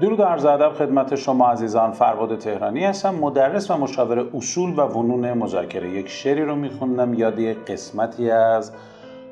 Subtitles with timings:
[0.00, 5.32] درود عرض ادب خدمت شما عزیزان فرباد تهرانی هستم مدرس و مشاور اصول و ونون
[5.32, 5.90] مذاکره.
[5.90, 8.72] یک شعری رو میخوندم یاد یک قسمتی از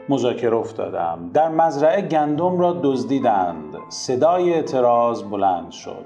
[0.08, 1.30] مذاکره افتادم.
[1.34, 3.76] در مزرعه گندم را دزدیدند.
[3.88, 6.04] صدای اعتراض بلند شد.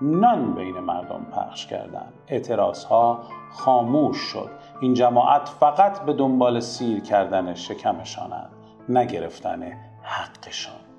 [0.00, 2.12] نان بین مردم پخش کردند.
[2.28, 3.20] اعتراض ها
[3.52, 4.50] خاموش شد.
[4.80, 8.50] این جماعت فقط به دنبال سیر کردن شکمشانند
[8.88, 9.72] نگرفتن
[10.02, 10.91] حقشان.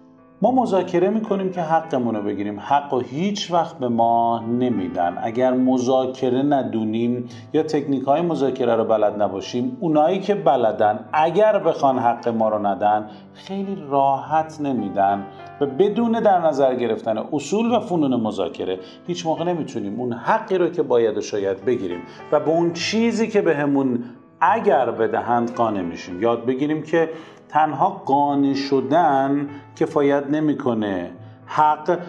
[0.43, 2.59] ما مذاکره می‌کنیم که حقمون رو بگیریم.
[2.59, 5.17] حق و هیچ وقت به ما نمیدن.
[5.21, 11.99] اگر مذاکره ندونیم یا تکنیک های مذاکره رو بلد نباشیم اونایی که بلدن اگر بخوان
[11.99, 15.23] حق ما رو ندن خیلی راحت نمیدن.
[15.61, 20.69] و بدون در نظر گرفتن اصول و فنون مذاکره هیچ موقع نمی‌تونیم اون حقی رو
[20.69, 22.01] که باید و شاید بگیریم.
[22.31, 26.21] و به اون چیزی که بهمون به اگر بدهند قانع میشیم.
[26.21, 27.09] یاد بگیریم که
[27.49, 31.11] تنها قانع شدن کفایت نمی‌کنه.
[31.45, 31.99] حق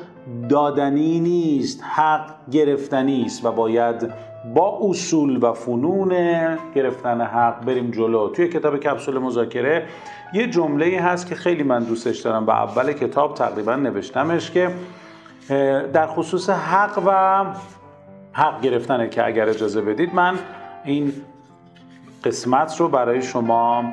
[0.48, 4.12] دادنی نیست حق گرفتنی است و باید
[4.54, 6.08] با اصول و فنون
[6.74, 8.28] گرفتن حق بریم جلو.
[8.28, 9.86] توی کتاب کپسول مذاکره
[10.32, 14.70] یه جمله هست که خیلی من دوستش دارم و اول کتاب تقریبا نوشتمش که
[15.92, 17.44] در خصوص حق و
[18.32, 20.38] حق گرفتنه که اگر اجازه بدید من
[20.84, 21.12] این
[22.24, 23.84] قسمت رو برای شما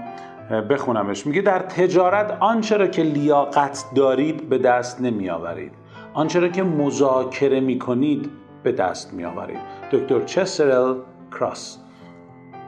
[0.69, 1.27] بخونمش.
[1.27, 5.71] میگه در تجارت آنچه را که لیاقت دارید به دست نمی آورید
[6.13, 8.29] آنچه را که مذاکره می کنید
[8.63, 9.59] به دست می آورید
[9.91, 10.95] دکتر چسرل
[11.31, 11.77] کراس.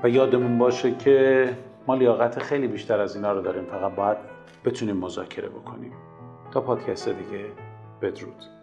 [0.03, 1.50] و یادمون باشه که
[1.88, 3.66] ما لیاقت خیلی بیشتر از اینا رو داریم.
[3.66, 4.17] فقط باید
[4.66, 5.91] بتونیم مذاکره بکنیم.
[6.52, 7.45] تا پادکست دیگه.
[8.02, 8.62] بدرود.